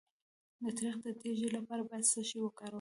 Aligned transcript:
د 0.61 0.63
تریخي 0.77 0.99
د 1.05 1.07
تیږې 1.21 1.47
لپاره 1.57 1.81
باید 1.89 2.05
څه 2.11 2.21
شی 2.27 2.37
وکاروم؟ 2.41 2.69